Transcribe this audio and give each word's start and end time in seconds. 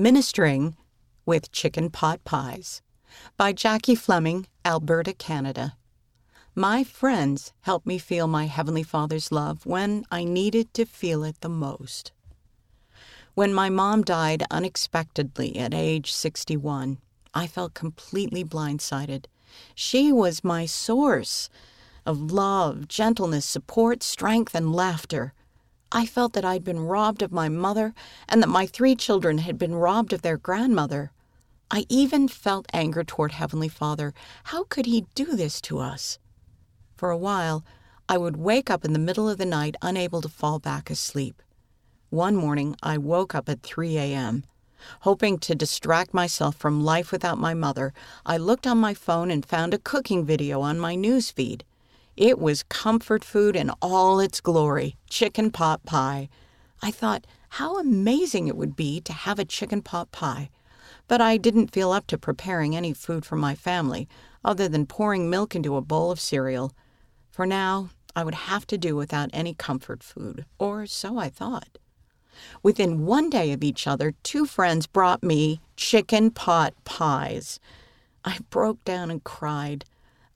Ministering 0.00 0.76
with 1.26 1.50
Chicken 1.50 1.90
Pot 1.90 2.22
Pies 2.22 2.82
by 3.36 3.52
Jackie 3.52 3.96
Fleming, 3.96 4.46
Alberta, 4.64 5.12
Canada. 5.12 5.76
My 6.54 6.84
friends 6.84 7.52
helped 7.62 7.84
me 7.84 7.98
feel 7.98 8.28
my 8.28 8.46
Heavenly 8.46 8.84
Father's 8.84 9.32
love 9.32 9.66
when 9.66 10.04
I 10.08 10.22
needed 10.22 10.72
to 10.74 10.84
feel 10.84 11.24
it 11.24 11.40
the 11.40 11.48
most. 11.48 12.12
When 13.34 13.52
my 13.52 13.70
mom 13.70 14.02
died 14.02 14.44
unexpectedly 14.52 15.58
at 15.58 15.74
age 15.74 16.12
61, 16.12 16.98
I 17.34 17.48
felt 17.48 17.74
completely 17.74 18.44
blindsided. 18.44 19.24
She 19.74 20.12
was 20.12 20.44
my 20.44 20.64
source 20.64 21.50
of 22.06 22.30
love, 22.30 22.86
gentleness, 22.86 23.46
support, 23.46 24.04
strength, 24.04 24.54
and 24.54 24.72
laughter. 24.72 25.34
I 25.90 26.04
felt 26.04 26.34
that 26.34 26.44
I'd 26.44 26.64
been 26.64 26.80
robbed 26.80 27.22
of 27.22 27.32
my 27.32 27.48
mother 27.48 27.94
and 28.28 28.42
that 28.42 28.48
my 28.48 28.66
three 28.66 28.94
children 28.94 29.38
had 29.38 29.58
been 29.58 29.74
robbed 29.74 30.12
of 30.12 30.20
their 30.20 30.36
grandmother. 30.36 31.12
I 31.70 31.86
even 31.88 32.28
felt 32.28 32.66
anger 32.72 33.04
toward 33.04 33.32
Heavenly 33.32 33.68
Father. 33.68 34.12
How 34.44 34.64
could 34.64 34.86
He 34.86 35.06
do 35.14 35.34
this 35.34 35.60
to 35.62 35.78
us? 35.78 36.18
For 36.96 37.10
a 37.10 37.16
while, 37.16 37.64
I 38.08 38.18
would 38.18 38.36
wake 38.36 38.70
up 38.70 38.84
in 38.84 38.92
the 38.92 38.98
middle 38.98 39.28
of 39.28 39.38
the 39.38 39.46
night 39.46 39.76
unable 39.80 40.20
to 40.22 40.28
fall 40.28 40.58
back 40.58 40.90
asleep. 40.90 41.42
One 42.10 42.36
morning, 42.36 42.76
I 42.82 42.98
woke 42.98 43.34
up 43.34 43.48
at 43.48 43.62
3 43.62 43.96
a.m. 43.98 44.44
Hoping 45.00 45.38
to 45.40 45.54
distract 45.54 46.14
myself 46.14 46.56
from 46.56 46.84
life 46.84 47.12
without 47.12 47.38
my 47.38 47.54
mother, 47.54 47.92
I 48.24 48.36
looked 48.36 48.66
on 48.66 48.78
my 48.78 48.94
phone 48.94 49.30
and 49.30 49.44
found 49.44 49.74
a 49.74 49.78
cooking 49.78 50.24
video 50.24 50.60
on 50.60 50.78
my 50.78 50.94
news 50.94 51.30
feed. 51.30 51.64
It 52.18 52.40
was 52.40 52.64
comfort 52.64 53.22
food 53.22 53.54
in 53.54 53.70
all 53.80 54.18
its 54.18 54.40
glory 54.40 54.96
chicken 55.08 55.52
pot 55.52 55.84
pie. 55.84 56.28
I 56.82 56.90
thought 56.90 57.28
how 57.50 57.78
amazing 57.78 58.48
it 58.48 58.56
would 58.56 58.74
be 58.74 59.00
to 59.02 59.12
have 59.12 59.38
a 59.38 59.44
chicken 59.44 59.82
pot 59.82 60.10
pie. 60.10 60.50
But 61.06 61.20
I 61.20 61.36
didn't 61.36 61.70
feel 61.70 61.92
up 61.92 62.08
to 62.08 62.18
preparing 62.18 62.74
any 62.74 62.92
food 62.92 63.24
for 63.24 63.36
my 63.36 63.54
family 63.54 64.08
other 64.44 64.68
than 64.68 64.84
pouring 64.84 65.30
milk 65.30 65.54
into 65.54 65.76
a 65.76 65.80
bowl 65.80 66.10
of 66.10 66.18
cereal. 66.18 66.72
For 67.30 67.46
now, 67.46 67.90
I 68.16 68.24
would 68.24 68.34
have 68.34 68.66
to 68.66 68.76
do 68.76 68.96
without 68.96 69.30
any 69.32 69.54
comfort 69.54 70.02
food, 70.02 70.44
or 70.58 70.86
so 70.86 71.18
I 71.18 71.28
thought. 71.28 71.78
Within 72.64 73.06
one 73.06 73.30
day 73.30 73.52
of 73.52 73.62
each 73.62 73.86
other, 73.86 74.12
two 74.24 74.44
friends 74.44 74.88
brought 74.88 75.22
me 75.22 75.60
chicken 75.76 76.32
pot 76.32 76.74
pies. 76.84 77.60
I 78.24 78.38
broke 78.50 78.84
down 78.84 79.08
and 79.08 79.22
cried. 79.22 79.84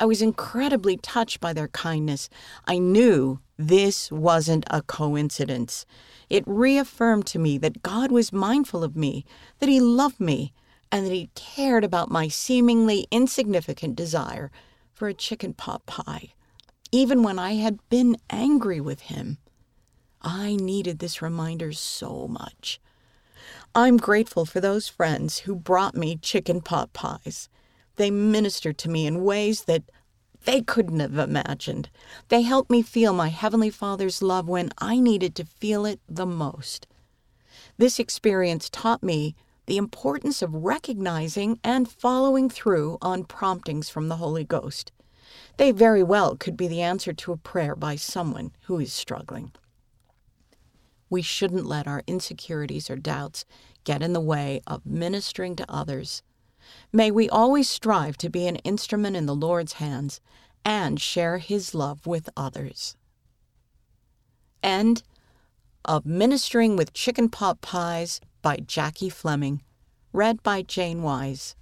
I 0.00 0.06
was 0.06 0.22
incredibly 0.22 0.96
touched 0.96 1.40
by 1.40 1.52
their 1.52 1.68
kindness. 1.68 2.30
I 2.66 2.78
knew 2.78 3.40
this 3.58 4.10
wasn't 4.10 4.64
a 4.70 4.80
coincidence. 4.80 5.84
It 6.30 6.42
reaffirmed 6.46 7.26
to 7.26 7.38
me 7.38 7.58
that 7.58 7.82
God 7.82 8.10
was 8.10 8.32
mindful 8.32 8.82
of 8.82 8.96
me, 8.96 9.26
that 9.58 9.68
He 9.68 9.78
loved 9.78 10.18
me, 10.18 10.54
and 10.90 11.04
that 11.04 11.12
He 11.12 11.28
cared 11.34 11.84
about 11.84 12.10
my 12.10 12.28
seemingly 12.28 13.06
insignificant 13.10 13.94
desire 13.94 14.50
for 14.94 15.06
a 15.06 15.14
chicken 15.14 15.52
pot 15.52 15.84
pie, 15.84 16.32
even 16.90 17.22
when 17.22 17.38
I 17.38 17.56
had 17.56 17.78
been 17.90 18.16
angry 18.30 18.80
with 18.80 19.02
Him. 19.02 19.36
I 20.22 20.56
needed 20.56 20.98
this 20.98 21.20
reminder 21.20 21.72
so 21.72 22.26
much. 22.26 22.80
I'm 23.74 23.98
grateful 23.98 24.46
for 24.46 24.60
those 24.60 24.88
friends 24.88 25.40
who 25.40 25.54
brought 25.54 25.94
me 25.94 26.16
chicken 26.16 26.62
pot 26.62 26.94
pies. 26.94 27.50
They 28.00 28.10
ministered 28.10 28.78
to 28.78 28.88
me 28.88 29.06
in 29.06 29.24
ways 29.24 29.64
that 29.64 29.82
they 30.46 30.62
couldn't 30.62 31.00
have 31.00 31.18
imagined. 31.18 31.90
They 32.28 32.40
helped 32.40 32.70
me 32.70 32.80
feel 32.80 33.12
my 33.12 33.28
Heavenly 33.28 33.68
Father's 33.68 34.22
love 34.22 34.48
when 34.48 34.70
I 34.78 34.98
needed 34.98 35.34
to 35.34 35.44
feel 35.44 35.84
it 35.84 36.00
the 36.08 36.24
most. 36.24 36.86
This 37.76 37.98
experience 37.98 38.70
taught 38.70 39.02
me 39.02 39.34
the 39.66 39.76
importance 39.76 40.40
of 40.40 40.64
recognizing 40.64 41.60
and 41.62 41.90
following 41.90 42.48
through 42.48 42.96
on 43.02 43.24
promptings 43.24 43.90
from 43.90 44.08
the 44.08 44.16
Holy 44.16 44.44
Ghost. 44.44 44.92
They 45.58 45.70
very 45.70 46.02
well 46.02 46.36
could 46.36 46.56
be 46.56 46.68
the 46.68 46.80
answer 46.80 47.12
to 47.12 47.32
a 47.32 47.36
prayer 47.36 47.76
by 47.76 47.96
someone 47.96 48.52
who 48.62 48.80
is 48.80 48.94
struggling. 48.94 49.52
We 51.10 51.20
shouldn't 51.20 51.66
let 51.66 51.86
our 51.86 52.02
insecurities 52.06 52.88
or 52.88 52.96
doubts 52.96 53.44
get 53.84 54.00
in 54.00 54.14
the 54.14 54.20
way 54.20 54.62
of 54.66 54.86
ministering 54.86 55.54
to 55.56 55.70
others 55.70 56.22
May 56.92 57.10
we 57.10 57.28
always 57.28 57.68
strive 57.68 58.16
to 58.18 58.28
be 58.28 58.46
an 58.46 58.56
instrument 58.56 59.16
in 59.16 59.26
the 59.26 59.34
Lord's 59.34 59.74
hands 59.74 60.20
and 60.64 61.00
share 61.00 61.38
His 61.38 61.74
love 61.74 62.06
with 62.06 62.28
others. 62.36 62.96
End 64.62 65.02
of 65.84 66.04
Ministering 66.04 66.76
with 66.76 66.92
Chicken 66.92 67.28
Pot 67.28 67.60
Pies 67.60 68.20
by 68.42 68.56
Jackie 68.58 69.08
Fleming. 69.08 69.62
Read 70.12 70.42
by 70.42 70.62
Jane 70.62 71.02
Wise. 71.02 71.54